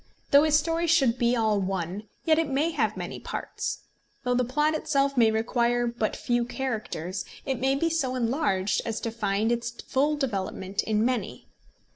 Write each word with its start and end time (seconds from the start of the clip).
Though 0.31 0.41
his 0.45 0.57
story 0.57 0.87
should 0.87 1.19
be 1.19 1.35
all 1.35 1.59
one, 1.59 2.07
yet 2.25 2.39
it 2.39 2.49
may 2.49 2.71
have 2.71 2.97
many 2.97 3.19
parts. 3.19 3.81
Though 4.23 4.33
the 4.33 4.43
plot 4.43 4.73
itself 4.73 5.15
may 5.15 5.29
require 5.29 5.85
but 5.85 6.15
few 6.15 6.43
characters, 6.43 7.23
it 7.45 7.59
may 7.59 7.75
be 7.75 7.91
so 7.91 8.15
enlarged 8.15 8.81
as 8.83 8.99
to 9.01 9.11
find 9.11 9.51
its 9.51 9.69
full 9.83 10.15
development 10.15 10.81
in 10.81 11.05
many. 11.05 11.49